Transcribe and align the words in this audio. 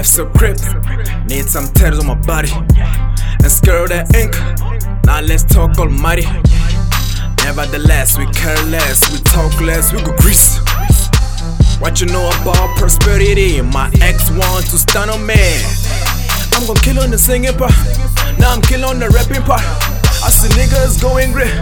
Life's 0.00 0.12
so 0.12 0.24
crip, 0.30 0.56
need 1.26 1.44
some 1.44 1.66
tears 1.74 1.98
on 1.98 2.06
my 2.06 2.14
body. 2.14 2.48
And 2.48 3.52
scare 3.52 3.86
that 3.88 4.08
ink, 4.16 4.32
now 5.04 5.20
let's 5.20 5.44
talk 5.44 5.76
almighty. 5.76 6.24
Nevertheless, 7.44 8.16
we 8.16 8.24
care 8.32 8.56
less, 8.72 9.12
we 9.12 9.18
talk 9.18 9.52
less, 9.60 9.92
we 9.92 10.00
go 10.00 10.16
grease. 10.16 10.56
What 11.80 12.00
you 12.00 12.06
know 12.06 12.24
about 12.40 12.78
prosperity? 12.78 13.60
My 13.60 13.92
ex 14.00 14.30
wants 14.30 14.70
to 14.70 14.78
stun 14.78 15.10
on 15.10 15.26
me. 15.26 15.36
I'm 16.56 16.64
gonna 16.66 16.80
kill 16.80 17.00
on 17.00 17.10
the 17.10 17.18
singing 17.18 17.52
part, 17.52 17.76
now 18.38 18.54
I'm 18.54 18.62
killing 18.62 18.88
on 18.88 19.00
the 19.00 19.10
rapping 19.10 19.42
part. 19.42 19.60
I 20.24 20.30
see 20.32 20.48
niggas 20.56 20.96
going 21.02 21.32
great. 21.32 21.52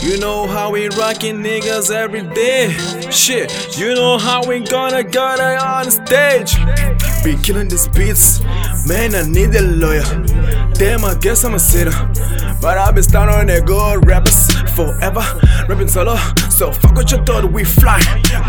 You 0.00 0.16
know 0.20 0.46
how 0.46 0.70
we 0.70 0.86
rockin' 0.90 1.42
niggas 1.42 1.90
every 1.90 2.22
day. 2.22 2.70
Shit, 3.10 3.76
you 3.76 3.96
know 3.96 4.16
how 4.16 4.46
we 4.46 4.60
gonna 4.60 5.02
get 5.02 5.40
on 5.40 5.90
stage. 5.90 6.54
Be 7.24 7.36
killing 7.42 7.68
these 7.68 7.88
beats, 7.88 8.40
man. 8.86 9.14
I 9.14 9.22
need 9.28 9.54
a 9.54 9.62
lawyer. 9.62 10.04
Damn, 10.74 11.04
I 11.04 11.14
guess 11.20 11.44
I'm 11.44 11.54
a 11.54 11.58
sinner. 11.58 11.92
But 12.60 12.78
I've 12.78 12.94
been 12.94 13.02
standing 13.02 13.34
on 13.34 13.46
the 13.46 13.60
good 13.60 14.06
rappers 14.06 14.50
forever, 14.74 15.24
rapping 15.68 15.88
solo. 15.88 16.16
So 16.48 16.72
fuck 16.72 16.94
what 16.94 17.10
you 17.10 17.18
thought, 17.18 17.52
we 17.52 17.64
fly, 17.64 17.98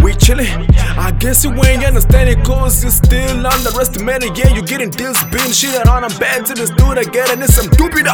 we 0.04 0.14
chillin'. 0.14 0.50
I 0.98 1.12
guess 1.12 1.44
you 1.44 1.52
ain't 1.66 1.84
understanding, 1.84 2.44
cause 2.44 2.84
you 2.84 2.90
still 2.90 3.46
underestimated. 3.46 4.38
Yeah, 4.38 4.54
you 4.54 4.62
getting 4.62 4.90
deals, 4.90 5.24
being 5.26 5.52
shit 5.52 5.88
on 5.88 6.04
a 6.04 6.10
bed 6.20 6.46
to 6.48 6.54
this 6.54 6.70
dude 6.72 6.98
again, 6.98 7.28
and 7.32 7.44
it's 7.44 7.56
some 7.56 7.68
doobie 7.68 8.06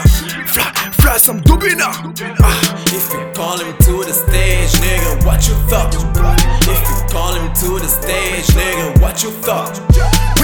Fly, 0.53 0.71
fly, 0.99 1.17
some 1.17 1.41
doobie 1.41 1.75
Ah, 1.79 2.83
if 2.87 3.13
you 3.13 3.31
call 3.33 3.57
him 3.57 3.75
to 3.87 4.03
the 4.03 4.13
stage, 4.13 4.71
nigga, 4.83 5.25
what 5.25 5.47
you 5.47 5.55
thought? 5.69 5.93
If 6.67 6.81
you 6.89 7.13
call 7.13 7.33
him 7.33 7.53
to 7.61 7.79
the 7.79 7.87
stage, 7.87 8.47
nigga, 8.55 9.01
what 9.01 9.23
you 9.23 9.31
thought? 9.31 10.34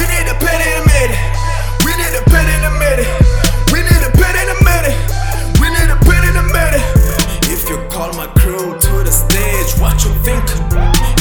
Stage, 9.71 9.81
what 9.81 10.03
you 10.03 10.13
think? 10.23 10.43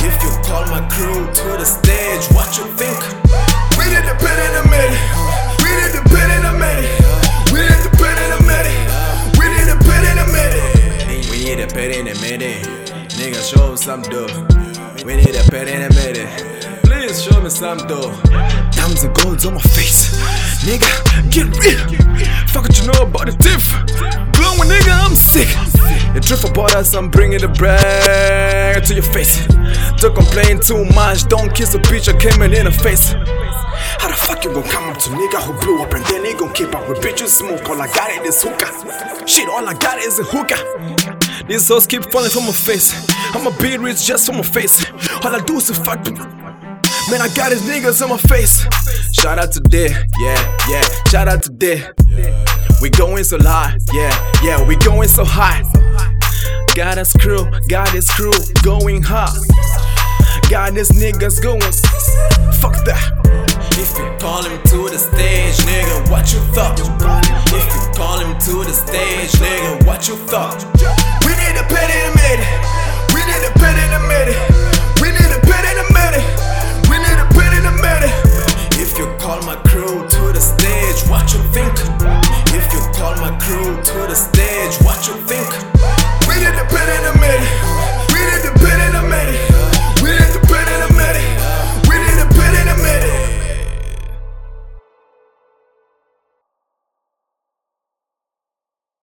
If 0.02 0.22
you 0.22 0.30
call 0.42 0.66
my 0.66 0.86
crew 0.90 1.26
to 1.26 1.48
the 1.58 1.64
stage, 1.64 2.26
what 2.34 2.56
you 2.58 2.64
think? 2.76 2.98
We 3.78 3.84
need 3.86 4.04
a 4.04 4.14
pen 4.16 4.38
in 4.46 4.54
a 4.56 4.64
minute. 4.68 5.00
We 5.62 5.70
need 5.70 5.94
a 5.94 6.02
pen 6.08 6.30
in 6.38 6.44
a 6.44 6.52
minute. 6.58 6.90
We 7.52 7.60
need 7.60 7.86
a 7.86 7.90
pen 7.96 8.16
in 8.18 8.32
a 8.32 8.42
minute. 8.42 8.80
We 9.38 9.48
need 9.48 9.68
a 9.68 9.76
pen 9.78 10.04
in 10.10 10.18
a 10.18 10.26
minute. 10.32 11.30
We 11.30 11.44
need 11.44 11.60
a 11.60 11.66
pen 11.66 11.90
in 11.90 12.08
a 12.08 12.14
minute. 12.20 12.66
Nigga, 13.18 13.40
show 13.42 13.76
some 13.76 14.02
dough. 14.02 14.46
We 15.04 15.16
need 15.16 15.34
a 15.34 15.42
pen 15.50 15.68
in 15.68 15.82
a 15.82 15.94
minute. 15.94 16.28
Please 16.84 17.22
show 17.22 17.40
me 17.40 17.50
some 17.50 17.78
dough. 17.86 18.12
Diamonds 18.72 19.04
and 19.04 19.14
golds 19.14 19.46
on 19.46 19.54
my 19.54 19.60
face. 19.60 20.16
Nigga, 20.64 20.90
get 21.30 21.46
real. 21.58 21.78
Fuck 22.48 22.62
what 22.62 22.78
you 22.78 22.86
know 22.86 23.02
about 23.06 23.26
the 23.26 23.36
diff. 23.38 23.89
You 26.30 26.36
drift 26.36 26.52
about 26.52 26.76
us, 26.76 26.94
I'm 26.94 27.10
bringing 27.10 27.40
the 27.40 27.48
brag 27.48 28.84
to 28.84 28.94
your 28.94 29.02
face. 29.02 29.44
Don't 29.96 30.14
complain 30.14 30.60
too 30.60 30.84
much, 30.94 31.26
don't 31.26 31.52
kiss 31.52 31.74
a 31.74 31.80
bitch, 31.80 32.06
I 32.06 32.16
came 32.16 32.40
in 32.42 32.54
in 32.54 32.66
the 32.66 32.70
face. 32.70 33.14
How 33.98 34.06
the 34.06 34.14
fuck 34.14 34.44
you 34.44 34.52
gon' 34.52 34.62
come 34.62 34.90
up 34.90 34.98
to 34.98 35.10
nigga 35.10 35.42
who 35.42 35.58
blew 35.58 35.82
up 35.82 35.92
and 35.92 36.04
then 36.04 36.24
he 36.24 36.32
gon' 36.34 36.52
keep 36.52 36.72
up 36.72 36.88
with 36.88 36.98
bitches 36.98 37.30
smoke? 37.30 37.68
All 37.68 37.82
I 37.82 37.88
got 37.88 38.24
is 38.24 38.40
hookah. 38.44 39.26
Shit, 39.26 39.48
all 39.48 39.68
I 39.68 39.74
got 39.74 39.98
is 39.98 40.20
a 40.20 40.22
hookah. 40.22 41.46
These 41.48 41.66
hoes 41.66 41.88
keep 41.88 42.04
falling 42.12 42.30
from 42.30 42.46
my 42.46 42.52
face. 42.52 42.94
I'ma 43.34 43.50
be 43.58 43.76
rich 43.76 44.06
just 44.06 44.26
for 44.26 44.32
my 44.32 44.42
face. 44.42 44.86
All 45.24 45.34
I 45.34 45.40
do 45.40 45.56
is 45.56 45.68
fuck. 45.70 46.06
Man, 47.10 47.20
I 47.20 47.28
got 47.34 47.50
his 47.50 47.62
niggas 47.62 48.02
on 48.02 48.10
my 48.10 48.18
face. 48.18 48.62
Shout 49.10 49.40
out 49.40 49.50
to 49.54 49.60
Day, 49.60 49.88
yeah, 50.20 50.58
yeah. 50.68 50.84
Shout 51.08 51.26
out 51.26 51.42
to 51.42 51.50
Day. 51.50 51.90
We 52.80 52.88
going 52.88 53.24
so 53.24 53.36
high, 53.40 53.76
yeah, 53.92 54.14
yeah. 54.44 54.64
We 54.64 54.76
going 54.76 55.08
so 55.08 55.24
high. 55.24 55.64
Got 56.80 56.96
a 56.96 57.04
screw, 57.04 57.44
got 57.68 57.90
his 57.90 58.08
crew 58.08 58.32
going 58.62 59.02
hot. 59.02 59.36
Got 60.48 60.72
his 60.72 60.88
niggas 60.92 61.42
going. 61.42 61.60
Fuck 62.56 62.72
that. 62.88 63.04
If 63.76 63.98
you 63.98 64.08
call 64.18 64.42
him 64.44 64.56
to 64.72 64.88
the 64.88 64.96
stage, 64.96 65.58
nigga, 65.68 66.10
what 66.10 66.32
you 66.32 66.40
thought? 66.56 66.80
If 67.52 67.66
you 67.68 67.92
call 67.92 68.18
him 68.18 68.32
to 68.32 68.64
the 68.64 68.72
stage, 68.72 69.30
nigga, 69.32 69.86
what 69.86 70.08
you 70.08 70.16
thought? 70.24 70.64
We 71.26 71.36
need 71.36 71.60
a 71.60 71.68
pen 71.68 71.90
in 71.92 72.02
a 72.08 72.16
minute. 72.16 72.48
We 73.12 73.20
need 73.28 73.44
a 73.44 73.52
pen 73.58 73.76
in 73.76 73.92
a 73.92 74.08
minute. 74.08 74.49